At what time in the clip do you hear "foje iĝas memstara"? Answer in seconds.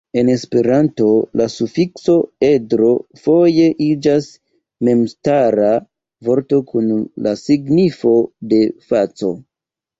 3.27-5.71